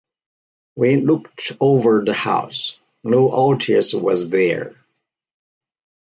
We 0.75 0.95
looked 0.95 1.51
over 1.61 2.03
the 2.03 2.15
house; 2.15 2.75
no 3.03 3.29
Otis 3.31 3.93
was 3.93 4.27
there! 4.29 4.73